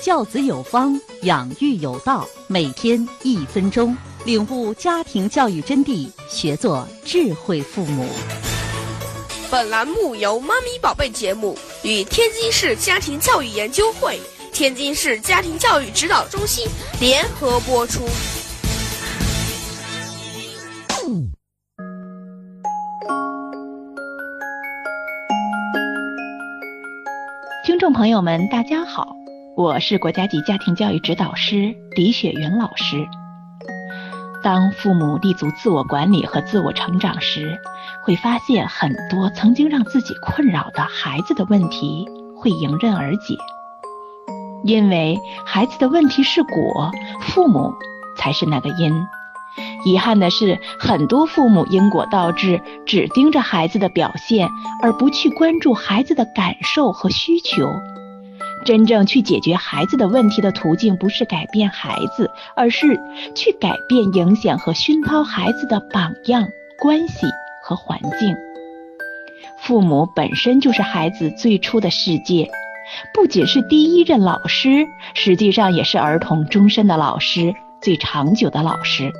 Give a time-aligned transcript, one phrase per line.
[0.00, 8.06] 教子有方，养育有道，每天一分钟，领悟家庭教育真谛，学做智慧父母。
[9.50, 14.18] 本栏目由妈咪宝贝节目与天津市家庭教育研究会、
[14.52, 16.66] 天津市家庭教育指导中心
[16.98, 18.04] 联合播出。
[27.66, 29.14] 听众朋友们，大家好。
[29.60, 33.06] 我是国家级家庭教育指导师李雪云老师。
[34.42, 37.58] 当父母立足自我管理和自我成长时，
[38.02, 43.36] 会发现很多曾经让自己困扰的孩子的问题会迎刃而解。
[44.64, 46.90] 因为孩子的问题是果，
[47.20, 47.74] 父母
[48.16, 48.94] 才是那个因。
[49.84, 54.48] 遗憾的是，很多父母因果倒置，只盯着孩子的表现，
[54.82, 57.70] 而不去关注孩子的感受和需求。
[58.64, 63.00] 真正去解决孩子的问题的途径，不是改变孩子，而是
[63.34, 66.48] 去改变影响和熏陶孩子的榜样、
[66.78, 67.26] 关系
[67.62, 68.36] 和环境。
[69.58, 72.50] 父母本身就是孩子最初的世界，
[73.14, 79.12] 不仅是第一任老师，实际上也是儿童终身的老师，最长久的老师。